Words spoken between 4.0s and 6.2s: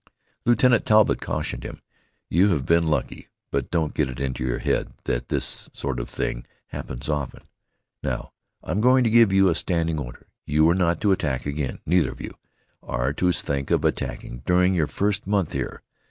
it into your head that this sort of